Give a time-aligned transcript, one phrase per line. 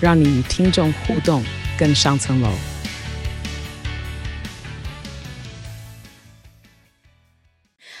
[0.00, 1.42] 让你与听众互动
[1.76, 2.48] 更上层楼。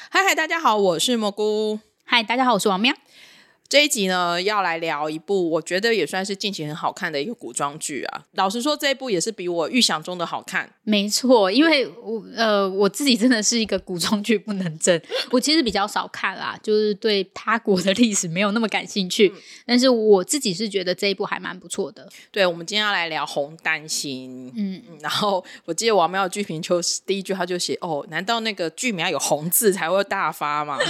[0.08, 1.80] 嗨嗨，大家好，我是蘑菇。
[2.04, 2.94] 嗨，大家好，我是王喵。
[3.68, 8.24] 这一集呢，要来聊一部我觉得也算是近期很好看的一个古装剧啊。
[8.34, 10.74] 老实说，这一部也是比我预想中的好看。
[10.88, 19.30] 没错，因为我呃我自己真的是一个古装剧不能真，我其实比较少看啦，就是对他国的历史没有那么感兴趣。
[19.66, 22.08] 但是我自己是觉得这一部还蛮不错的。
[22.30, 24.50] 对，我们今天要来聊《红丹心》。
[24.56, 30.78] 嗯嗯，然后我记得王喵的剧评就是第一句他就写：“哦，难道那个剧名要有红字才会大发吗？”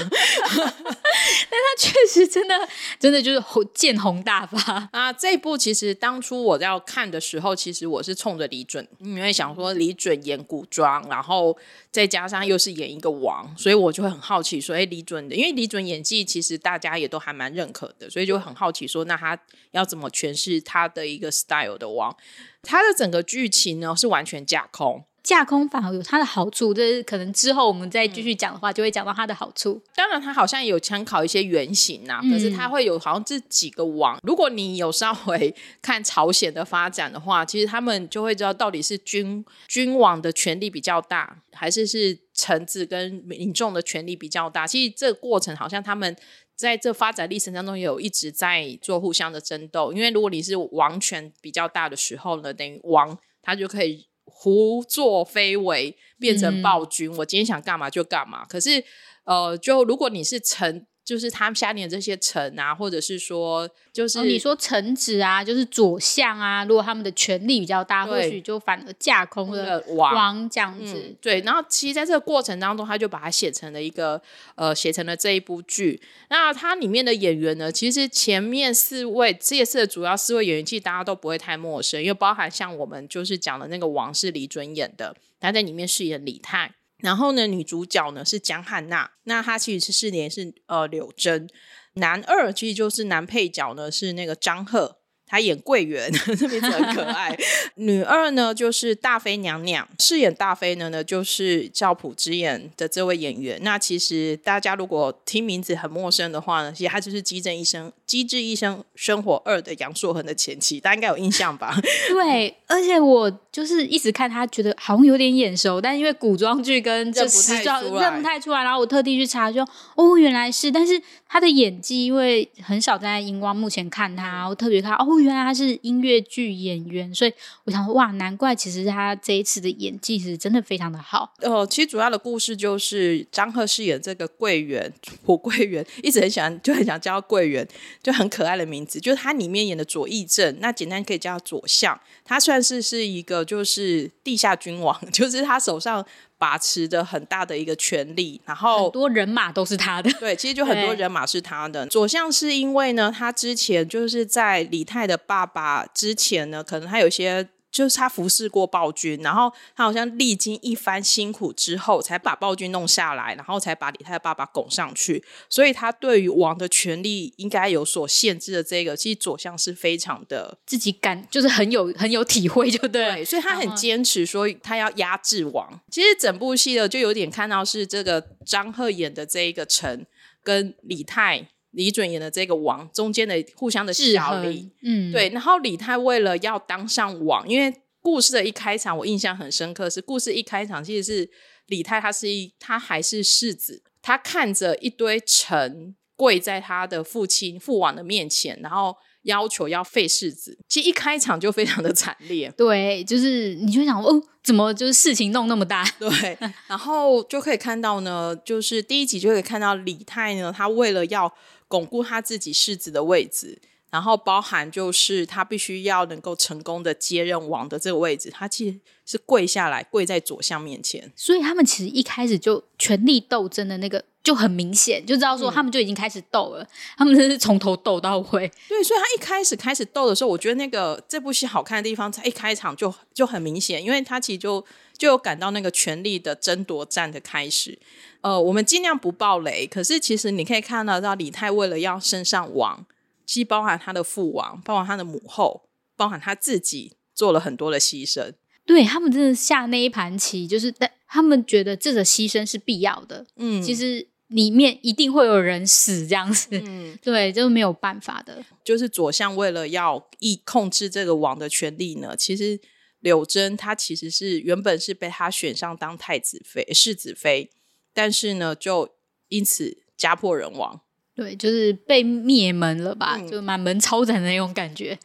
[1.51, 2.55] 但他确实真的。
[3.01, 5.12] 真的就是红见红大发啊！
[5.12, 11.56] 这一部其实当初我要看的时候，其实我是冲着李准，因为想说李李准演古装，然后
[11.91, 19.39] 再加上又是演一个王，所以我就会很好奇说：哎，李准的，因为李准演技其实大家也都还蛮认可的，所以就很好奇说，那他
[19.70, 22.14] 要怎么诠释他的一个 style 的王？
[22.62, 25.05] 他的整个剧情呢是完全架空。
[25.29, 29.79] 架空反而有它的好处，就是可能之后我们再继续讲的话，就会讲到它的好处。
[29.95, 34.19] 当然，它好像有参考一些原型呐，可是它会有好像这几个王。
[34.23, 44.67] 如果你有稍微看朝鲜的发展的话，其实他们就会知道到底是君君王的权力比较大，还是是臣子跟民众的权力比较大。
[44.67, 46.17] 其实这个过程好像他们
[46.57, 49.92] 在这发展历程当中有一直在做互相的争斗。
[49.92, 54.08] 因为如果你是王权比较大的时候呢，等于王他就可以。
[54.31, 57.11] 胡作非为，变成暴君。
[57.17, 58.45] 我今天想干嘛就干嘛。
[58.45, 58.85] 可是，
[59.25, 60.86] 呃，就如果你是臣。
[61.08, 71.17] 就是他们下面的这些臣啊，或者是说，就是你说臣子啊，就是左相啊，如果他们的权力比较大，或许就反而架空了王这样子。
[71.19, 74.20] 对，然后其实在这个过程当中，他就把它写成了一个
[74.55, 75.98] 呃，写成了这一部剧。
[76.29, 86.75] 那它里面的演员呢，其实前面四位这次的主要四位演员，其实大家都不会太陌生，因为包含像我们就是讲的那个王是李准演的，他在里面饰演李泰。
[86.98, 91.48] 然后呢，女主角呢是江汉娜，那她其实是饰演是呃柳珍，
[91.95, 94.98] 男二其实就是男配角呢是那个张赫。
[95.31, 97.39] 他演桂圆， 这名字很可爱。
[97.77, 103.58] 女二呢，就是大妃娘娘，饰演大妃呢呢，就是赵普之演的这位演员。
[103.63, 111.79] 那其实大家如果听名字很陌生的话呢，其实他就是《急诊医生机智医生生活二》的杨硕恒的前妻，大家应该有印象吧？
[112.08, 119.63] 对，而且我就是一直看他，觉得好像有点眼熟，但因为古装剧跟这时装认不太出来，然后我特地去查，就
[119.95, 120.73] 哦，原来是。
[120.73, 125.20] 但是他的演技，因为很少在荧光幕前看他，我特别看哦。
[125.20, 127.33] 原来他是音乐剧演员，所以
[127.64, 131.31] 我想说，哇，难怪其实他这一次的演技是真的非常的好。
[131.43, 134.90] 哦，其实主要的故事就是张赫饰演这个桂圆，
[135.26, 137.67] 胡桂圆，一直很喜欢，就很想叫桂圆，
[138.08, 138.99] 就很可爱的名字。
[138.99, 141.99] 就是他里面演的左翼正，那简单可以叫左相。
[142.25, 146.05] 他算是是一个就是地下君王， 就是他手上。
[146.41, 150.08] 把持着很大的一个权力，然后很多人马都是他的。
[150.20, 151.85] 对，其实就很多人马是他的。
[151.88, 157.49] 左相是因为呢，他之前就是在李泰的爸爸之前呢，可能他有些。
[157.78, 165.22] 就是他服侍过暴君，然后他好像历经一番辛苦之后，才把暴君弄下来，然后才把李泰的爸爸拱上去。
[165.49, 168.64] 所以他对于王的权力应该有所限制的。
[168.64, 173.25] 这个其实左相是非常的自己感，就是很有很有体会，就对。
[173.25, 175.81] 所以他很坚持说他要压制王。
[175.88, 180.05] 其实整部戏的就有点看到是这个张赫演的这一个臣
[180.43, 181.46] 跟李泰。
[181.73, 185.28] 李准演的这个王中间的互相的效力，嗯，对。
[185.31, 191.31] 然后李泰为了要当上王，因为故事的一开场我印象很深刻，是故事一开场其实是
[191.66, 200.58] 李泰他是一他还是世子，他看着一堆臣跪在他的父亲父王的面前，然后要求要废世子。
[200.69, 205.84] 其实一开场就非常的惨烈，对，就是你就想哦，怎么就是事情弄那么大？
[206.00, 211.32] 对，然后就可以看到呢，就是第一集就可以看到李泰呢，他为了要
[211.69, 213.59] 巩固他自己世子的位置，
[213.91, 221.12] 然后包含就是他必须要能够成功的接任王的这个位置，他其实是跪下来跪在左相面前。
[221.15, 224.05] 所以他们其实一开始就权力斗争的那个。
[224.20, 226.67] 就很明显，就知道说他们就已经开始斗了，
[226.99, 228.47] 他们真是从头斗到尾。
[228.69, 234.62] 对，所以他一开始开始斗的时候，我觉得那个这部戏好看的地方，在一开场就就很明显，因为他其实就
[234.99, 237.79] 就有感到那个权力的争夺战的开始。
[238.20, 242.85] 呃，我们尽量不爆雷，可是其实你可以看到，到李泰为了要升上王，
[243.25, 248.32] 既包含他的父王，包含他的母后，包含他自己，做了很多的牺牲。
[248.67, 253.25] 对他们真的下那一盘棋，就是但他们觉得这个牺牲是必要的。
[253.37, 256.49] 嗯，其实里面一定会有人死这样子。
[256.53, 258.44] 嗯，对，就是没有办法的。
[258.62, 262.61] 就是左相为了要一控制这个王的权利呢，其实
[263.00, 267.50] 柳真她其实是原本是被他选上当太子妃、世子妃，
[267.98, 268.88] 但是呢，就
[269.26, 270.80] 因此家破人亡。
[271.16, 273.18] 对，就是被灭门了吧？
[273.28, 274.96] 就满门抄斩的那种感觉。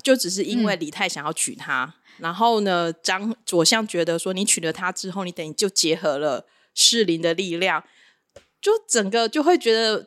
[0.00, 1.92] 就只是因为李泰想要娶她。
[2.18, 7.82] 然后呢，张左相觉得说，你娶了她之后，你等于就结合了适龄的力量，
[8.62, 10.06] 就整个就会觉得，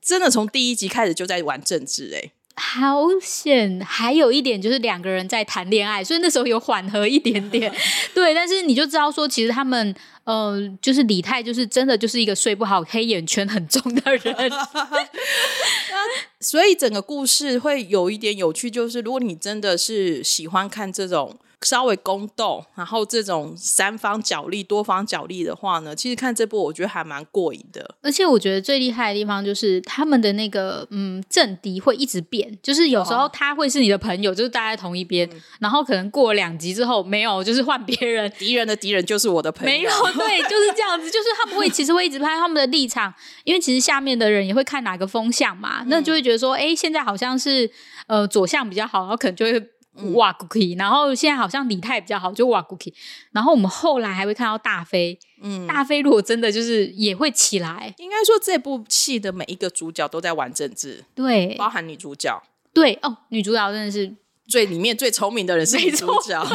[0.00, 3.80] 真的从第一集开始就在玩政治，哎，好险！
[3.80, 7.74] 还有一点就是两个人在谈恋爱，所以那时候有缓和一点点，
[8.14, 8.32] 对。
[8.32, 9.92] 但是你就知道说，其实他们，
[10.24, 14.34] 嗯，就是李泰，就是真的就是一个睡不好、黑眼圈很重的人。
[16.40, 27.96] 所以整个故事会有一点有趣，就是如果你真的是喜欢看这种稍微宫斗，然后这种三方角力、多方角力的话呢，其实看这部我觉得还蛮过瘾的。
[28.02, 35.28] 而且我觉得最厉害的地方就是他们的那个嗯政敌会一直变，就是有时候他会是你的朋友，就是待在同一边，
[35.58, 39.72] 然后可能过两集之后没有，就是换别人，敌人的敌人就是我的朋友。
[39.72, 43.12] 没有， 对，就是这样子，就是他们会其实会一直拍他们的立场，
[43.44, 46.34] 因为其实下面的人也会看哪个风向嘛，那就会觉得。
[46.34, 47.70] 说哎，现在好像是
[48.08, 49.58] 呃左向比较好，然后可能就会
[50.14, 52.92] 哇 cookie，然后现在好像李泰比较好，就哇 cookie，
[53.32, 62.42] 然后我们后来还会看到大飞，嗯，大飞如果真的就是也会起来，应该说这部戏的每一个主角都在玩政治，对，包含女主角，
[62.72, 64.14] 对哦，女主角真的是。
[64.46, 66.46] 最里面最聪明的人是女主角，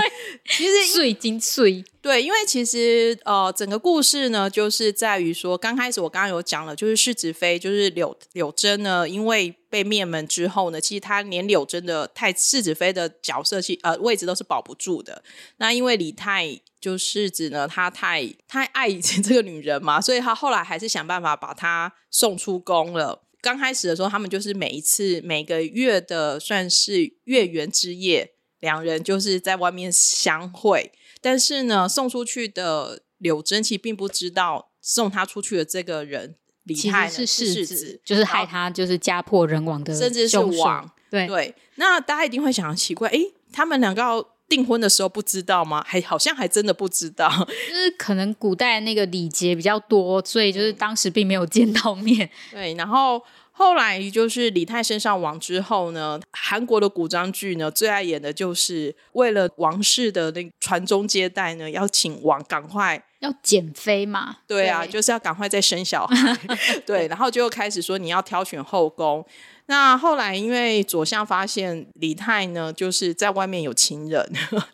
[0.45, 1.83] 其实最精碎。
[2.01, 15.21] 对，因为其实呃，整个故事呢，就是在于说，刚开始我刚刚有讲了，就是世子妃，就是柳柳贞呢，因为被灭门之后呢，其实她连柳贞的太世子妃的角色其呃位置都是保不住的。
[15.57, 23.23] 那因为李泰就世子呢，他太太爱这个女人嘛，所以他后来还是想办法把她送出宫了。
[23.41, 30.91] 刚开始的时候，他们就是每一次每个月的算是月圆之夜，两人就是在外面相会。
[31.21, 40.89] 但是呢，送出去的柳真其并不知道送他出去的这个人李泰是世子，就是害他就是家破人亡的，甚至是亡。
[41.09, 43.19] 对对，那大家一定会想奇怪，哎，
[43.51, 45.81] 他们两个要订婚的时候不知道吗？
[45.87, 52.29] 还好像还真的不知道，就是可能古代那个礼节比较多，所以就是当时并没有见到面。
[52.51, 53.23] 对，然后。
[53.59, 66.37] 后来就是李泰升上王之后呢，韩国的古装剧呢最爱演的就是为了王室的那传宗接代呢，要请王赶快要减肥嘛，对啊，就是要赶快再生小孩，
[66.87, 69.25] 对，然后就开始说你要挑选后宫。
[69.65, 74.25] 那后来因为左相发现李泰呢就是在外面有情人，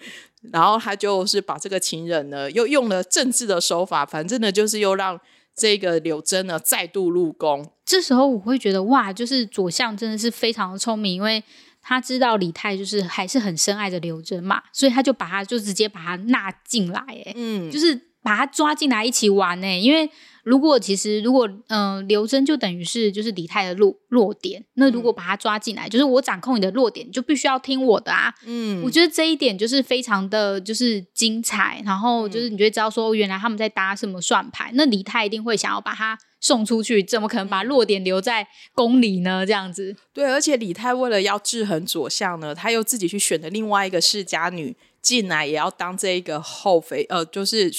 [0.54, 5.20] 然后他就是把这个情人呢又用了政治的手法，反正呢就是又让。
[5.56, 11.44] 这个柳真呢再度入宫，这时候我会觉得哇，就是左相真的是非常的聪明，因为
[11.82, 20.10] 他知道李泰就是还是很深爱着柳真嘛，所以他就把他就直接把他纳进来，哎，嗯，就是把他抓进来一起玩呢，因为。
[20.46, 28.32] 如果其实如果嗯刘真就等于是就是李泰的弱弱点，那如果把他抓进来，就是我掌控你的弱点，就必须要听我的啊。
[28.46, 34.70] 嗯，我觉得这一点就是非常的就是精彩，然后就是你就会知道说原来他们在搭什么算盘。
[34.76, 39.44] 那李泰一定会想要把他送出去，怎么可能把弱点留在宫里呢？
[39.48, 39.96] 这样子。
[40.14, 47.72] 对，而且李泰为了要制衡左相呢，他又自己去选了另外一个世家女进来，也要当这一个后妃，呃，就是。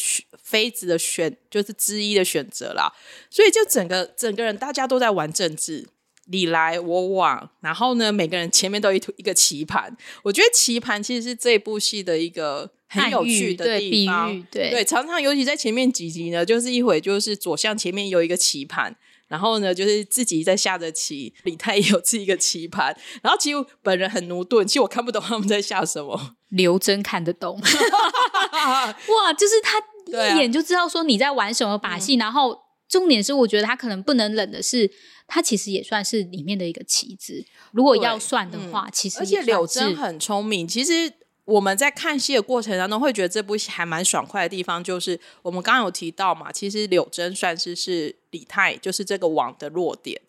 [0.47, 2.88] 妃子的选就是之一的选择啦，
[3.28, 5.85] 所以就整个整个人大家都在玩政治，
[6.26, 9.97] 你来我往，然后呢，每个人前面都一一个棋盘。
[10.23, 18.95] 我觉得棋盘其实是这部戏的一个很有趣的地方，对对，常常尤其在前面几集呢，就是一会就是左向前面有一个棋盘，
[19.28, 29.83] 然后呢就是自己在下着棋，李太也有自己一个棋盘，然后其实本人很驽钝，其实我看不懂他们在下什么， 刘真看得懂， 哇，就是他。
[30.09, 32.56] 一眼就知道说你在玩什么把戏，然后
[32.88, 34.88] 重点是我觉得他可能不能忍的是，
[35.26, 37.45] 他其实也算是里面的一个棋子。
[37.73, 40.66] 如果要算的话，其实而且柳真很聪明。
[40.66, 41.12] 其实
[41.47, 50.21] 我们在看戏的过程当中，会觉得这部戏还蛮爽快的地方，就是我们刚刚有提到嘛，其实柳真算是是李泰，就是这个网的弱点。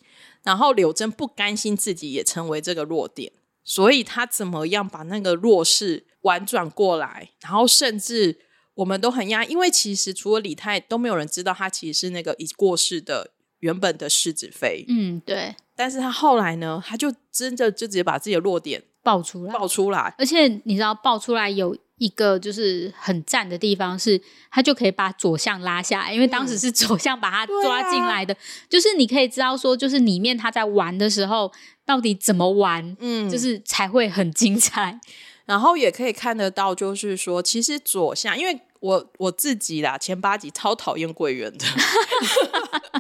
[0.44, 3.32] 然后柳真不甘心自己也成为这个弱点，
[3.64, 7.32] 所以他怎么样把那个弱势婉转过来？
[7.42, 8.38] 然后甚至
[8.76, 14.86] 我们都很讶，因为其实除了李泰，都没有人知道他其实是那个已过世的原本的世子妃。
[14.88, 15.56] 嗯，对。
[15.76, 18.84] 但是他后来呢，他就真的就直接把自己的弱点。
[19.08, 24.22] 爆出来，爆出来，而且你知道，爆出来有一个就是很赞的地方，是
[24.52, 28.36] 他就可以把左相拉下来，因为当时是左相把他抓进来的，
[28.68, 31.50] 就是你可以知道说，就是里面他在玩的时候
[31.86, 35.00] 到底怎么玩，嗯，就是才会很精彩。
[35.46, 41.66] 然后也可以看得到，就是说，其实左相，因为我我自己啦，前八集超讨厌桂圆的，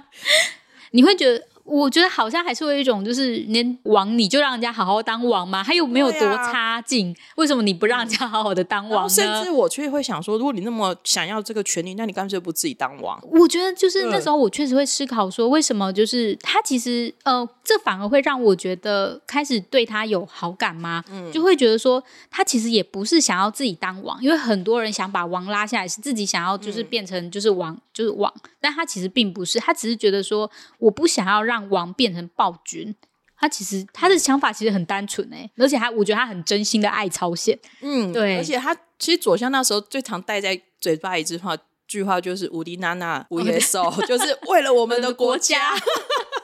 [0.91, 1.45] 你会觉得。
[1.67, 5.61] 我觉得好像还是有一种，就是连王你就让人家好好当王吗？
[5.61, 9.09] 他又没有多差劲，为什么你不让人家好好的当王呢？
[9.09, 13.21] 甚至我却会想说，如果你那么想要这个权利，那你干脆不自己当王？
[13.29, 21.03] 我觉得就是那时候，我确实会思考说，为什么就是他其实呃，这反而会让我觉得开始对他有好感吗？
[21.11, 31.56] 嗯，就会觉得说他其实也不是想要自己当王，因为很多人想把王拉下来，是自己想要就是变成就是王就是王，但他其实并不是，他只是觉得说我不想要让。
[31.57, 32.95] 让王变成暴君，
[33.39, 45.75] 他其实他的想法其实很单纯哎，而且他我觉得他很真心的爱朝鲜，嗯，对，而且他其实左相那时候最常带在嘴巴一句话，句话就是“无敌娜娜无耶手”，就是为了我们的国家。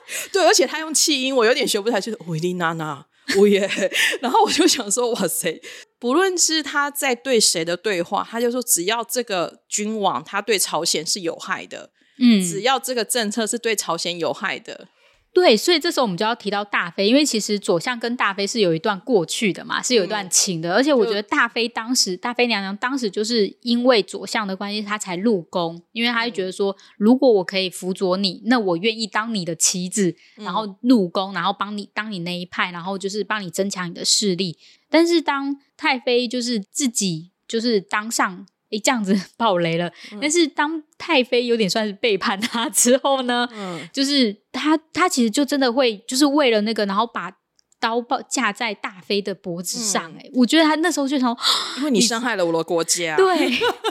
[0.32, 3.06] 对，而且他用气音，我有点学不太去，“无敌娜娜
[3.38, 3.70] 无耶”，
[4.22, 5.62] 然后我就想说，哇塞，
[5.98, 14.88] 不论是他在对谁的对话，他就说只要这个君王他对朝鲜是有害的，嗯，只要这个政策是对朝鲜有害的。
[15.34, 20.76] 对，所以这时候我们就要提到大妃，因为其实左相跟大妃是有一段过去的嘛，是有一段情的。
[20.76, 34.60] 而且我觉得大妃当时，大妃娘娘当时就是因为左相的关系，她才入宫，因为她就觉得说，如果我可以辅佐你，那我愿意当你的妻子，然后入宫，然后帮你当你那一派，然后就是帮你增强你的势力。
[34.88, 38.46] 但是当太妃就是自己就是当上。
[38.74, 39.92] 诶，这样子 爆雷了。
[40.20, 47.32] 但是当太妃有点算是背叛他之后呢，嗯，就是他他其实就真的会就是为了那个，然后把
[47.80, 50.12] 刀抱架在大妃的脖子上。
[50.18, 51.36] 哎，我觉得他那时候就从，
[51.78, 53.16] 因为你伤害了我的国家。
[53.18, 53.26] 对，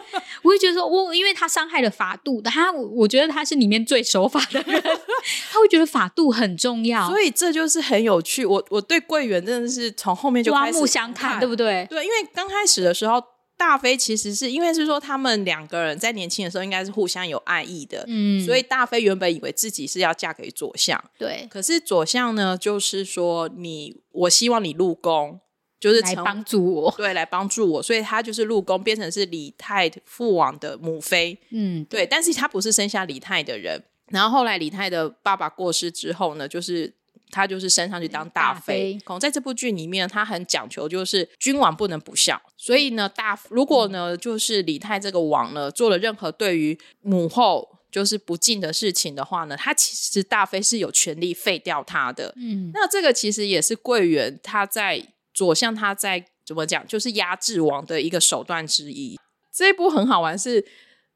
[0.43, 4.83] 我会觉得说，我因为他伤害了法度，他我觉得他是里面最守法的人，
[5.53, 7.07] 他会觉得法度很重要。
[7.07, 8.47] 所以这就是很有趣。
[8.47, 11.87] 我我对桂圆真的是从后面就刮目相看，对不对？
[11.91, 13.23] 对，因为刚开始的时候。
[13.65, 21.47] 大妃其实是因为是说他们两个人在年轻的时候应该是互相有爱意的，嗯，所以大妃原本以为自己是要嫁给左相，对。
[21.49, 25.39] 可是左相呢，就是说你，我希望你入宫，
[25.79, 32.05] 就是来帮助我，对，来帮助我，所以他就是入宫，变成是李泰父王的母妃，嗯，对。
[32.05, 36.93] 但是他不是生下李泰的人，然后后来李泰的爸爸过世之后呢，就是。
[37.33, 38.97] 他就是升上去当大妃。
[39.05, 42.41] 可能在这部剧里面，他很讲求就是君王不能不孝。
[42.57, 52.33] 所以呢，大如果呢，就是李泰这个王呢，做了任何对于母后就是不敬的事情的话呢，他其实大妃是有权利废掉他的。
[52.37, 59.19] 嗯，那这个其实也是桂圆他在左相他在怎么讲，就是压制王的一个手段之一。
[59.53, 60.65] 这一部很好玩是。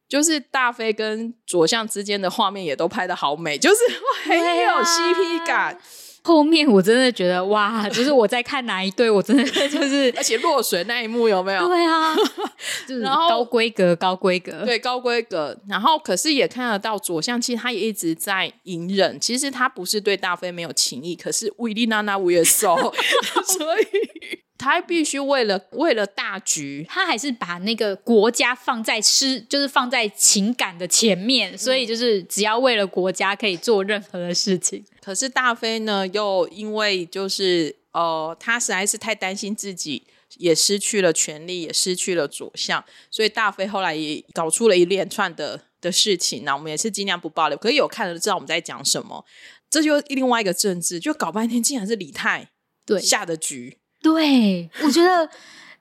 [0.09, 3.81] 就是大飞跟左相之间的画面也都拍的好美，就是
[4.25, 5.77] 很有 CP 感。
[6.27, 11.69] 后面我真的觉得哇，就是我在看哪一对，我真的 就是，而且落水那一幕有没有？
[11.69, 12.13] 对啊，
[12.89, 15.57] 就是高规格，高规格，对高规格。
[15.69, 22.75] 然后可是也看得到左相，其实他也一直在隐忍，其实他不是对大飞没有情意，可是维利娜娜我也收，
[23.47, 24.46] 所以。
[24.59, 34.85] 他必须为了为了大局，他还是把那个国家放在诗，就是放在情感的前面，所以就是只要为了国家可以做任何的事情。
[35.03, 40.03] 可是大飞呢，又因为就是呃，他实在是太担心自己
[40.39, 46.45] 也失去了权力，也失去了左相，所以大飞后来也搞出了一连串的的事情。
[46.45, 49.25] 那我们也是尽量不爆料，可是有看的知道我们在讲什么。
[49.69, 52.51] 这就另外一个政治，就搞半天竟然是李泰
[52.85, 53.79] 对下的局。
[54.07, 55.29] 对，我觉得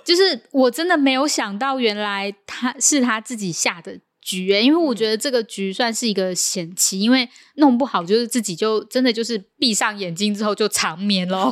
[0.04, 11.52] 就是我真的没有想到，原来他是他自己下的局，因为我觉得这个局算是一个险棋，因为弄不好就是自己就真的就是闭上眼睛之后就长眠喽，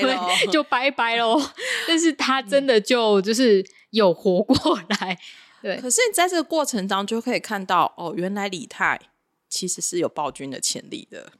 [0.00, 1.42] 对，就拜拜喽。
[1.88, 5.18] 但是他真的就就是有活过来，
[5.60, 5.76] 对。
[5.78, 9.00] 可是你在这个过程当中就可以看到，哦，原来李泰
[9.48, 11.32] 其实是有暴君的潜力的，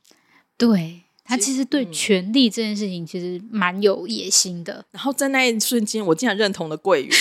[0.58, 1.02] 对。
[1.32, 4.84] 他其实对权力这件事情其实蛮有野心的。
[4.90, 7.10] 然后在那一瞬间，我竟然认同了桂圆。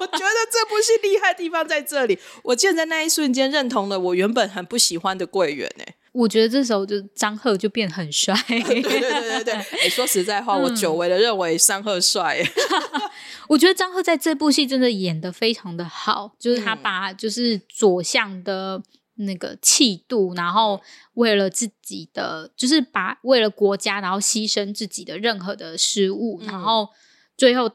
[0.00, 5.94] 我觉得这部戏厉害的地方在这里，我竟然在那一瞬间认同了我原本很不喜欢的桂圆哎。
[6.12, 8.34] 我觉得这时候就张赫就变很帅。
[8.48, 12.42] 对对对对对，哎，说实在话，我久违的认为张赫帅。
[13.46, 18.82] 我觉得张赫在这部戏真的演的非常的好，就是他把就是左相的
[19.18, 20.80] 那个气度，然后
[21.14, 26.88] 为了自己的，就是把为了国家，然后牺牲自己的任何的失误，然后
[27.36, 27.70] 最后。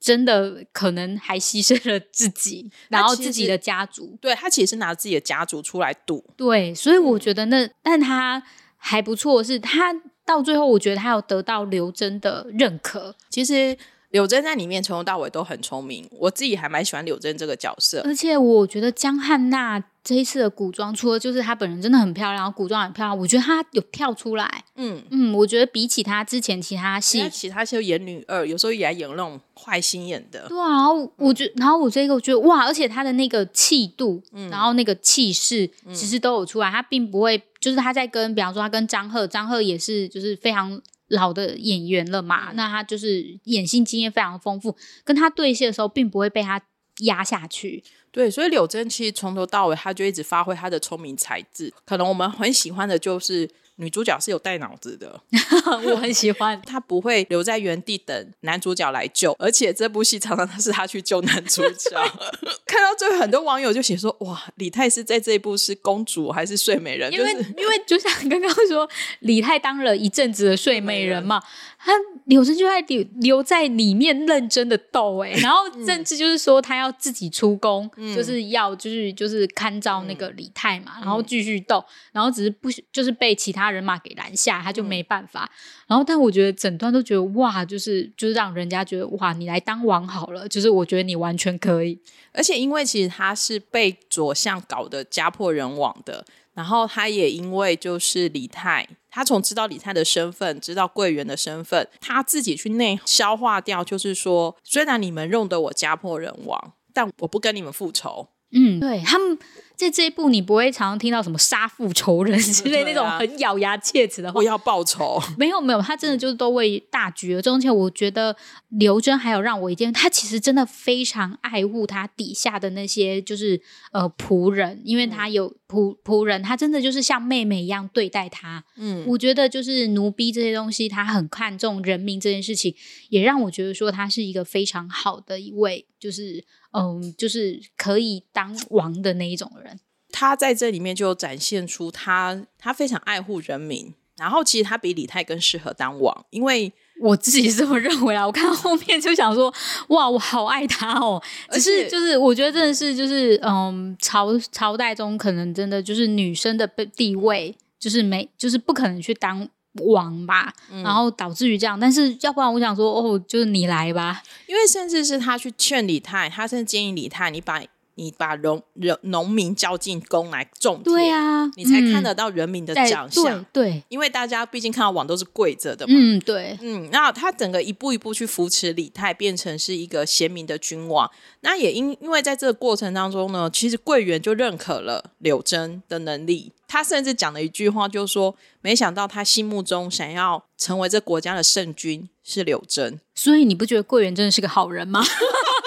[0.00, 4.16] 真的可能还牺牲了自己，然后自己的家族。
[4.18, 6.24] 对他其实是拿自己的家族出来赌。
[6.38, 8.42] 对，所以我觉得那，但他
[8.78, 13.14] 还不错，是他到最后，我觉得他有得到刘真的认可。
[13.28, 13.76] 其实。
[14.10, 18.00] 柳真在里面从头到尾都很聪明，我自己还蛮喜欢柳真这个角色。
[18.04, 24.64] 而且我觉得江汉娜这一次的古装，除了就是她本人真的很漂亮，古装很漂亮，我觉得她有跳出来。
[24.76, 30.48] 嗯嗯，我觉得比起她之前其他戏，其他戏演女二，有时候也演那种坏心眼的。
[30.48, 36.70] 对啊，然后我觉，然后我这个我觉得哇，而且她的那个气度，然后那个气势，其实都有出来。
[36.70, 40.80] 她并不会，就是她在跟，比方说她跟张赫，张赫也是就是非常。
[41.08, 46.60] 老的演员了嘛，那他就是演戏经验非常丰富，跟他对戏的时候，并不会被他
[47.00, 47.82] 压下去。
[48.10, 51.72] 对，所以柳真其实从头到尾，他就一直发挥他的聪明才智。
[51.84, 53.48] 可能我们很喜欢的就是。
[53.78, 55.20] 女主角是有带脑子的，
[55.86, 56.60] 我很喜欢。
[56.62, 61.90] 她不会留在原地等男主角来救，而且这部戏常常是她去救男主角。
[62.66, 68.88] 看到最后，很多网友就写说：“哇，李泰是在这一部是公主还是睡美人？”因为因为就像刚刚说，
[69.20, 71.42] 李泰当了一阵子的睡美人嘛。
[71.80, 71.92] 他
[72.24, 85.50] 柳真就在留留在里面认真的斗哎， 然后甚至就是说他要自己出宫，就是要就是就是看照那个李泰嘛，然后继续斗，然后只是不就是被其他人马给拦下，他就没办法。
[85.86, 91.98] 然后但我觉得整段都觉得哇，就是就是让人家觉得哇，你来当王好了，就是我觉得你完全可以。
[92.32, 96.24] 而且因为其实他是被左相搞得家破人亡的。
[96.54, 108.30] 然后他也因为就是李泰，他从知道李泰的身份，知道桂圆的身份，他自己去内消化掉，就是说，虽然你们用的我家破人亡，但我不跟你们复仇。
[108.50, 109.38] 嗯，对他们。
[109.78, 114.36] 在这一部，你不会常常听到什么杀父仇人之类 那种很咬牙切齿的话。
[114.36, 115.22] 我要报仇。
[115.38, 117.60] 没有没有，他真的就是都为大局而中。
[117.60, 118.36] 且我觉得
[118.70, 123.60] 刘真还有让我一件，他其实真的非常爱护他底下的那些就是
[123.92, 128.64] 呃仆人，因为他有仆仆人，他真的就是像妹妹一样对待他。
[128.76, 132.74] 嗯，我觉得就是奴婢这些东西，他很看重人民这件事情，
[133.10, 136.44] 也让我觉得说他是一个非常好的一位，就是。
[136.70, 139.67] 嗯，就是可以当王的那一种人，
[140.10, 148.26] 他在这里面就展现出他他非常爱护人民，然后其实他比李泰更适合当王，因为我自己这么认为啊。
[148.26, 149.52] 我看到后面就想说，
[149.88, 151.22] 哇，我好爱他哦。
[151.50, 159.48] 只是就是我觉得真的是就是嗯，朝朝代中可能真的就是女生的地位就是没就是不可能去当。
[159.84, 167.62] 王吧，然后导致于这样，但是要不然我想说，哦，就是你来吧，因为甚至是他去劝李泰，他甚至建议李泰，你把
[167.98, 186.52] 你把农人农民交进宫来种田，对啊，你才看得到人民的长相，对，因为大家毕竟看到网都是跪着的嘛，嗯，对，嗯，那他整个一步一步去扶持李泰，变成是一个贤明的君王，那也因因为在这个过程当中呢，其实桂圆就认可了柳真的能力。
[186.70, 193.00] 他甚至讲了一句话，就是说，没想到他心目中想要成为这国家的圣君是柳真。
[193.14, 195.02] 所以你不觉得桂圆真的是个好人吗？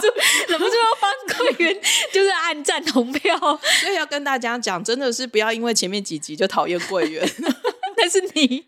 [0.00, 1.80] 忍不住，忍不住要帮桂圆，
[2.12, 3.38] 就是按赞同票。
[3.80, 7.28] 所以要跟大家讲，真的是不要因为前面几集就讨厌桂圆。
[7.96, 8.64] 但是你，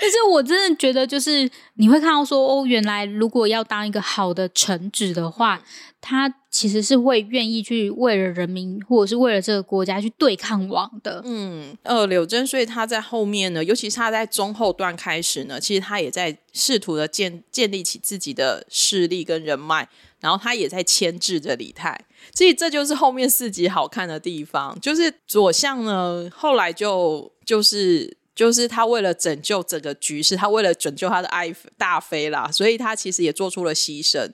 [0.00, 5.62] 但是我真的觉得，就是你会看到说，哦，原来如果要当一个好的臣子的话，
[6.00, 11.20] 他其实是会愿意去为了人民，或者是为了这个国家去对抗王的。
[11.24, 19.88] 嗯，呃，柳真，所以他在后面呢，尤其是他在中后段开始呢，其实他也在试图的建建立起自己的势力跟人脉，
[20.20, 22.00] 然后他也在牵制着李泰。
[22.34, 34.30] 所以这就是后面四集好看的地方，就是左相呢，后来就就是就是他为了拯救整个局势，他为了拯救他的爱大妃啦，所以他其实也做出了牺牲。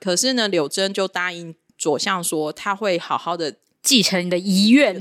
[0.00, 5.00] 可是呢，柳真就答应左相说，他会好好的继承你的遗愿，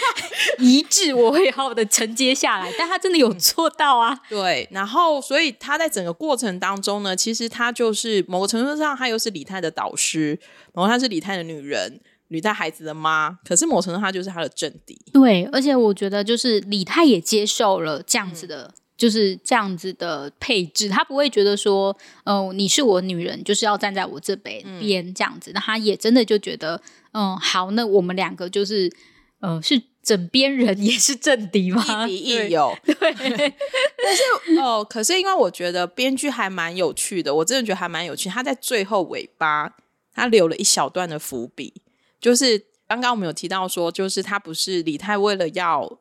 [0.60, 2.72] 遗志我会好好的承接下来。
[2.78, 4.18] 但他真的有做到啊？
[4.30, 4.66] 对。
[4.70, 10.38] 然后，所以他在整个过程当中呢，其实他就是某个程度上，他又是李泰的导师，
[10.72, 12.00] 然后他是李泰的女人。
[12.30, 14.96] 吕太孩子的妈，可是某程度她就是他的政敌。
[15.12, 25.50] 对，而且我觉得就是李太也接受了这样子的，就是这样子的配置，他不会觉得说，哦，你是我女人，就是要站在我这边边这样子。
[25.52, 26.80] 那他也真的就觉得，
[27.12, 28.92] 嗯，好，那我们两个就是，
[29.40, 32.06] 呃，是枕边人，也是政敌吗？
[32.06, 32.72] 亦敌亦友。
[32.84, 38.28] 对， 但是哦，可是因为我觉得编剧还蛮有趣的，我真的觉得还蛮有趣。
[38.28, 39.74] 他在最后尾巴，
[40.14, 41.82] 他留了一小段的伏笔。
[42.20, 46.00] 就是刚刚我们有提到说，就是他不是李泰为了要，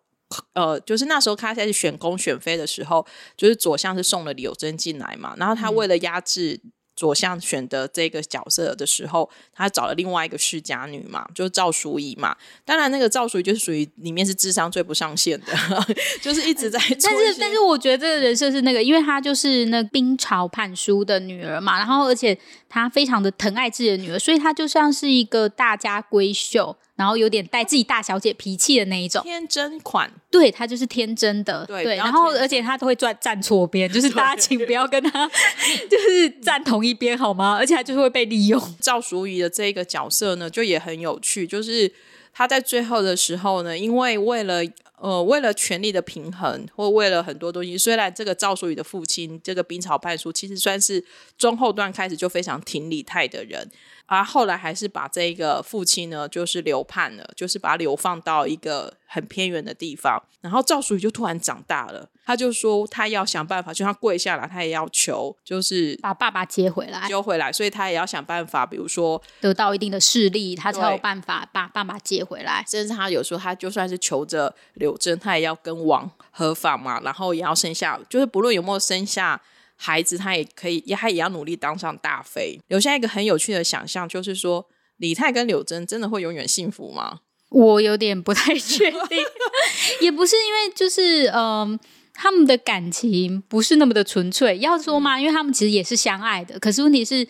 [0.54, 3.06] 呃，就是那时候他开始选公选妃的时候，
[3.38, 6.62] 就是左相是送了李友贞进来嘛，然后他为了压制。
[7.00, 12.36] 左相选的这个角色的时候，他找了另外一个世家女嘛，就是赵淑仪嘛。
[12.66, 15.54] 当然，那个赵淑仪就是属于里面是智商最不上线的，
[16.22, 16.78] 就是一直在。
[17.02, 26.76] 但是，但是我觉得这个人设是那个，因为她就是那冰朝判书的女儿嘛，然后而且她非常的疼爱自己的女儿，所以她就像是一个大家闺秀。
[27.00, 31.96] 然后有点带自己大小姐脾气的那一种天真款，对他就是天真的，对。
[31.96, 35.26] 然后而且他都会站站错边，就是大家请不要跟他
[35.90, 37.56] 就是站同一边好吗？
[37.58, 38.62] 而且他就是会被利用。
[38.82, 41.90] 赵淑仪的这个角色呢，就也很有趣，就是
[42.40, 44.62] 他在最后的时候呢，因为为了
[44.96, 51.04] 呃为了权力的平衡，或为了很多东西，虽然这个赵淑仪的父亲这个兵曹判书其实算是
[51.38, 53.70] 中后段开始就非常挺李泰的人。
[54.06, 60.18] 啊，后来还是把这个父亲呢，就是流叛了，就是把他流放到一个很偏远的地方。
[60.40, 67.52] 然后赵淑仪就突然长大了，他就说他要想办法，就他跪下来，他也要求，就是把爸爸接回来，接回来。
[67.52, 72.64] 所以他也要想办法，比如说得到一定的势力，他才有办法把爸爸接回来。
[72.70, 79.42] 甚至他有时候他就算是求着柳珍，他也要跟王合法嘛，然后也要生下，就是不论有没有生下。
[79.82, 82.60] 孩子他也可以，也他也要努力当上大妃。
[82.68, 87.22] 留下一个很有趣的想象，就是说李泰跟柳珍真的会永远幸福吗？
[87.48, 89.24] 我有点不太确定，
[90.02, 91.80] 也不是因为就是嗯，
[92.22, 94.58] 他们的感情不是那么的纯粹。
[94.58, 97.26] 要说嘛，因为他们其实也是相爱的，可是问题是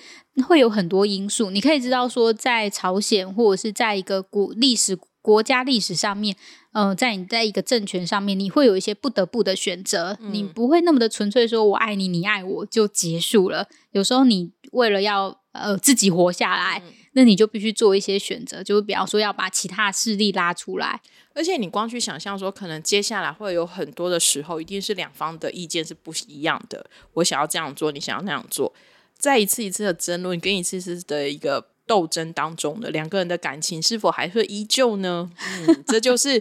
[0.47, 1.51] 会有很多因素。
[1.51, 4.97] 你可以知道说，在朝鲜或者是在一个古历史。
[5.21, 6.33] 国家历史上面，
[6.71, 13.67] 嗯，在你在一个政权上面，你会有一些不得不的选择，你不会那么的纯粹说“我爱你，你爱我”就结束了。
[13.91, 16.81] 有时候你为了要呃自己活下来，
[17.13, 21.01] 那你就必须做一些选择，就是比方说要把其他势力拉出来。
[21.33, 26.85] 而且你光去想象说，可能接下来会有很多的时候，一定是两方的意见是不一样的。
[27.13, 28.73] 我想要这样做，你想要那样做，
[29.17, 31.69] 在一次一次的争论，跟一次次的一个。
[31.89, 35.27] 斗争当中的两个人的感情是否还会依旧呢？
[35.65, 36.39] 嗯，这就是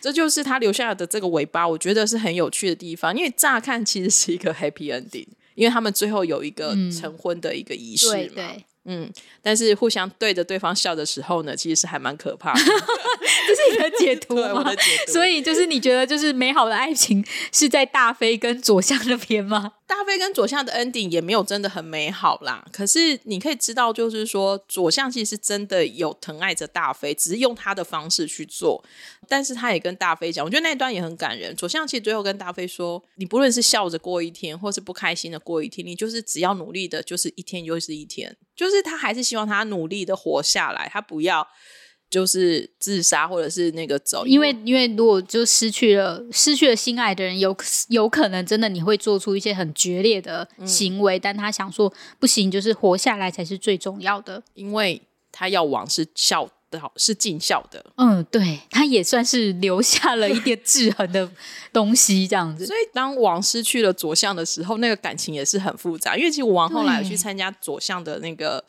[0.00, 3.12] 这就是他留下的这个尾巴，我觉得是很有趣的地方。
[3.12, 8.42] 因为乍看其实是一个 happy ending，因为他们最后有一个成婚的一个仪式嘛。
[8.46, 8.62] 嗯，
[9.42, 12.60] 但是互相对着对方笑的时候呢，其实是还蛮可怕的。
[13.46, 14.64] 这是你的解读吗？
[15.08, 19.72] 所以就是你觉得，就是美好的爱情是在大飞跟左相那边吗？
[19.86, 22.66] 大飞跟左相的 ending 也没有真的很美好啦。
[22.72, 28.84] 可是你可以知道，就是说左相其实真的有疼爱着大飞，只是用他的方式去做。
[29.28, 31.54] 但是他也跟大飞讲，我觉得那段也很感人。
[31.54, 41.46] 左相其实最后跟大飞说：“你不论是笑着过一天，或是不开心的过一天，你就是只要努力的，就是一天又是一天。”就是他还是希望他努力的活下来，他不要
[42.08, 47.54] 就是自杀或者是那个走，因为因为如果就失去了失去了心爱的人，有
[47.88, 51.18] 有可能真的你会做出一些很决裂的行为。
[51.18, 56.06] 但他想说不行，就是活下来才是最重要的，因为他要往是
[56.80, 56.92] 笑。
[56.96, 61.30] 是尽孝的，嗯，对，他也算是留下了一点制衡的
[61.72, 62.64] 东西，这样子。
[62.64, 66.16] 所以当王失去了左相的时候，那个感情也是很复杂。
[66.16, 68.64] 因为其实王后来有去参加左相的那个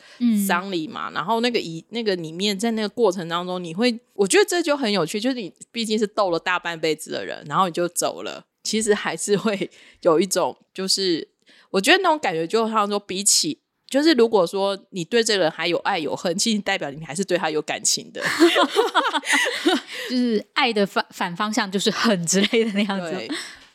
[0.47, 9.69] 丧礼嘛，然后那个仪那个里面，在那个过程当中，你会，我觉得这就很有趣，就是你毕竟是斗了大半辈子的人，然后你就走了，其实还是会
[10.01, 11.27] 有一种，就是
[11.71, 13.59] 我觉得那种感觉，就好像说比起。
[13.89, 18.21] 就是如果说你对这个人还有爱有恨，其实代表你还是对他有感情的。
[20.09, 23.27] 就是爱的反反方向就是恨之类的那样子。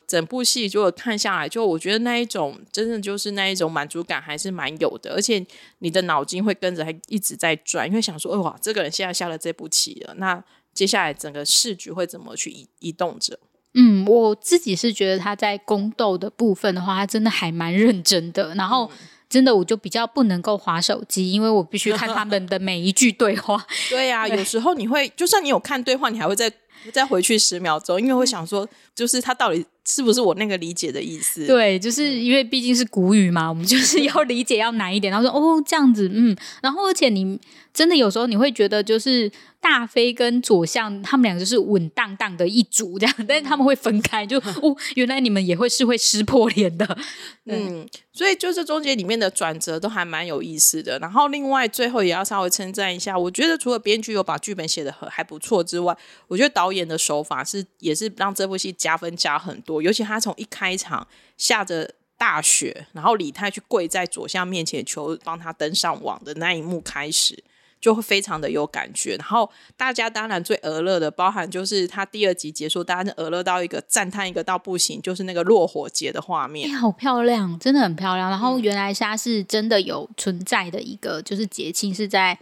[0.07, 5.43] 整部戏如果看下来，就我觉得那一种真的就是那一种满足感还是蛮有的，而且
[5.79, 10.43] 你的脑筋会跟着还一直在转，因为想说，哇，这个人现在下了这步棋了，那
[10.75, 13.39] 接下来整个市局会怎么去移移动着？
[13.73, 18.91] 嗯，我自己是觉得他在宫斗的部分的话，他真的还蛮认真的，然后。
[19.33, 23.67] 真的，我就比较不能够划手机，因为我必须看他们的每一句对话。
[23.89, 26.53] 对呀，有时候你会，就算你有看对话，你还会在
[26.93, 31.47] 再回去十秒钟，因为会想说，就是他到底是不是我那个理解的意思？
[31.47, 35.11] 对，就是因为毕竟是古语嘛，我们就是要理解要难一点。
[35.11, 37.39] 然后说哦，这样子，嗯，然后而且你
[37.73, 39.31] 真的有时候你会觉得就是。
[39.63, 46.99] 大飞跟左相他们两个就是稳当当的一组这样，但是他们会分开，就 哦，原来你们也会是会撕破脸的，
[47.47, 50.99] 嗯，所以就是中间里面的转折都还蛮有意思的。
[50.99, 59.83] 然后另外最后也要稍微称赞一下，我觉得除了编剧有把剧本写的很还不错之外，我觉得导演的手法是也是让这部戏加分加很多。
[59.83, 61.07] 尤其他从一开场
[61.37, 67.45] 下着大雪，然后李泰去跪在左相面前求帮他登上网的那一幕开始。
[67.83, 78.31] 就会非常的有感觉，然后大家当然最俄乐的，包含就是他第二集结束，大家就俄乐到一个赞叹一个到不行，就是那个落火节的画面，好漂亮，真的很漂亮。
[78.31, 82.39] 然后原来它是真的有存在的一个，就是节庆是在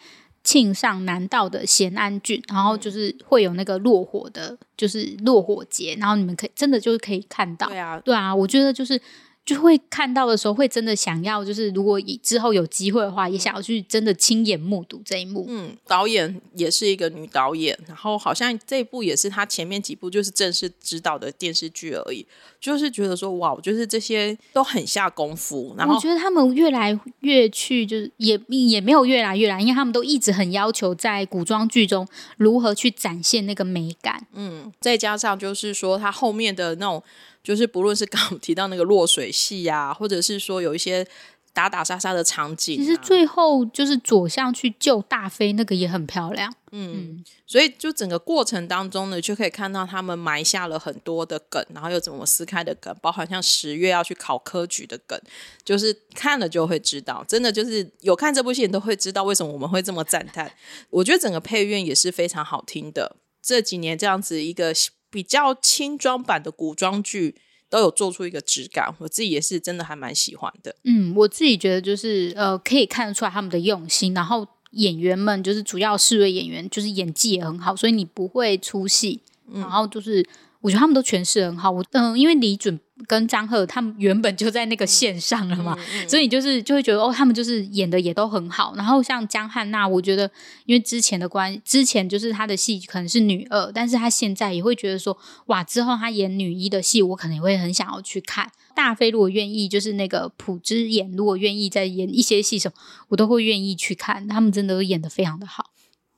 [0.50, 9.00] 庆上南道的咸安郡，然后就是会有那个落火的，就是落火节，然后你们可以真的就是可以看到，对啊，对啊，我觉得就是。
[9.44, 15.44] 就会看到的时候，会真的想要，就是如果以之后有机会的话，也想要去真的亲眼目睹这一幕。
[15.48, 22.24] 嗯，导演也是一个女导演，然后好像这一部也是她前面几部就是正式指导的电视剧而已。
[22.61, 25.74] 就是觉得说，哇，就是这些都很下功夫。
[25.76, 34.26] 然后我觉得他们越来越去，就是也也没有越来越来，因为他们都一直很要求在古装剧中如何去展现那个美感。
[34.35, 37.03] 嗯，再加上就是说，他后面的那种。
[37.42, 41.07] 就是不论是刚刚提到那个落水戏呀，或者是说有一些
[41.53, 46.53] 打打杀杀的场景，其实最后就是左相去救大飞那个也很漂亮。
[46.72, 55.20] 嗯，所以就整个过程当中呢，就可以看到他们埋下了很多的梗，然后又怎么撕开的梗，包含像十月要去考科举的梗，
[55.64, 60.53] 就是看了就会知道，真的就是有看这部戏都会知道为什么我们会这么赞叹。
[60.90, 64.72] 我觉得整个配乐也是非常好听的，这几年这样子一个。
[65.11, 67.35] 比较轻装版的古装剧
[67.68, 70.77] 都有做出一个质感，我自己也是真的还蛮喜欢的。
[70.85, 79.20] 嗯，我自己觉得就是呃，可以看得出来他们的用心，然后演员们就是主要四位演员就是演技也很好，所以你不会出戏。
[79.53, 80.25] 然后就是
[80.61, 81.70] 我觉得他们都诠释很好。
[81.70, 82.79] 我嗯，因为李准。
[83.06, 85.76] 跟张赫他们原本就在那个线上了嘛，
[86.08, 88.74] 所以就是就会觉得哦，他们就是演的也都很好。
[88.76, 90.30] 然后像江汉娜，我觉得
[90.66, 98.50] 因为之前的关，之前就是她的戏可能是女二，但是她现在也会觉得说，哇，之后她演女一的戏，我可能也会很想要去看。
[98.74, 102.74] 大飞如果愿意，就是那个朴之演如果愿意再演一些戏什么，
[103.08, 104.26] 我都会愿意去看。
[104.28, 105.70] 他们真的都演的非常的好，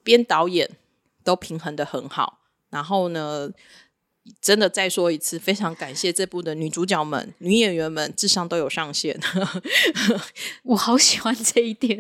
[0.03, 0.71] 编导演
[1.25, 2.41] 都平衡的很好。
[2.71, 3.51] 然后呢？
[4.41, 9.19] 真的再说一次，非常感谢这部的女主角们、女演员们智商都有上限，
[10.63, 11.99] 我好喜欢这一点。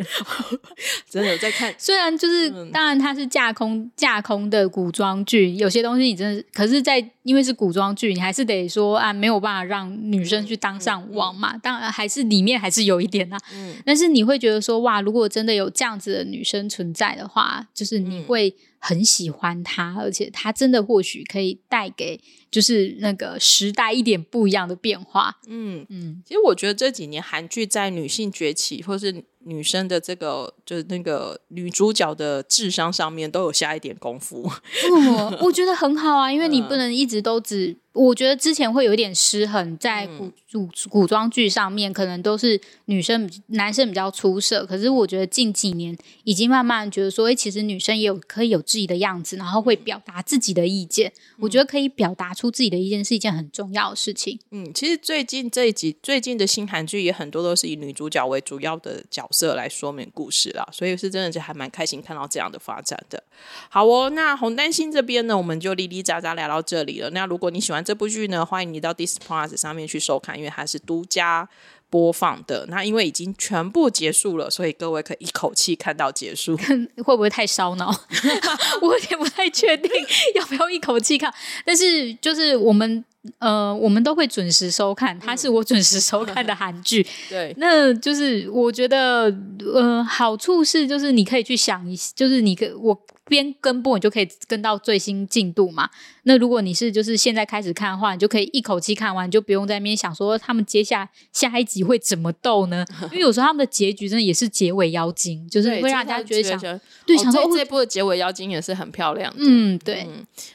[1.10, 11.56] 真的在看， 虽然就是当然它是架空架空的古装剧，有些东西你真的，可是，在因为是古装剧，你还是得说啊，没有办法让女生去当上王嘛。
[11.58, 18.54] 当然还是里面还是有一点啊，嗯，但是你会觉得说哇，如果真的有这样子的女生存在的话，就是你会。
[18.84, 25.38] 很喜欢他，而且他真的或许可以带给就是那个时代一点不一样的变化。
[25.46, 34.50] 嗯嗯，其实我觉得这几年韩剧在女性崛起，或是女生的这个就是那个女主角的智商上面都有下一点功夫。
[34.90, 37.76] 嗯， 我觉得很好啊，因为你不能一直都只。
[37.94, 44.64] 我觉得之前会有一点失衡，在古古古装剧上面，可能都是女生、男生比较出色。
[44.64, 51.12] 可是我觉得近几年已经慢慢觉得说，哎，其实女生也有可以有自己的样子，然后会表达自己的意见。
[51.38, 54.38] 我觉得可以表达出自己的意见是一件很重要的事情。
[54.52, 63.22] 嗯，其实最近这一集最近的新韩剧也很多都是以女主角为主要的角色来说明故事啦，所以是真的是还蛮开心看到这样的发展的。
[63.68, 67.10] 好哦，那红丹心这边呢，我们就哩哩喳喳聊到这里了。
[67.10, 67.82] 那如果你喜欢。
[67.84, 71.48] 这部剧呢，欢迎你到 d i s Plus 上面去收看，因为它是独家
[71.92, 72.64] 播放的。
[72.70, 76.56] 那因为已经全部结束了，所以各位可以一口气看到结束。
[77.04, 77.94] 会不会太烧脑？
[78.80, 79.90] 我有点不太确定
[80.34, 81.32] 要不要一口气看。
[81.66, 83.04] 但是就是我们
[83.38, 87.06] 呃，我们都会准时收看，它是我准时收看的韩剧。
[87.28, 89.30] 对，那就是我觉得
[89.74, 92.98] 呃，好处是就是你可以去想一，就是你可我。
[93.32, 95.88] 边跟播你就可以跟到最新进度嘛。
[96.24, 102.84] 那如果你是就是现在开始看的话，你就可以一口气看完，就不用在那边想说他们接下下一集会怎么斗呢？
[103.10, 106.60] 因为有时候他们的结局真的也是结尾妖精，就是会让大家觉得想
[107.06, 109.32] 对，想说这部的结尾妖精也是很漂亮。
[109.38, 110.06] 嗯，对。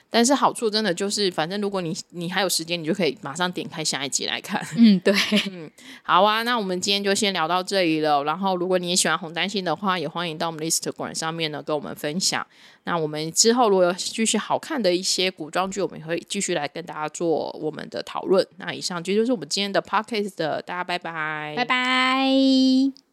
[0.09, 4.65] 但是好处真的就是，反正如果你你还有时间，你就可以马上点开下一集来看。
[4.77, 5.13] 嗯，对。
[5.51, 5.69] 嗯，
[6.03, 8.23] 好啊，那我们今天就先聊到这里了。
[8.23, 12.45] 然后如果你也喜欢红丹心的话，也欢迎到我们的 Instagram 上面呢跟我们分享。
[12.85, 18.47] 那我们之后如果有继续好看的一些古装剧，我们也会继续来跟大家做我们的讨论。
[18.57, 23.06] 那以上这就是我们今天的 podcast 的，大家拜拜，拜拜。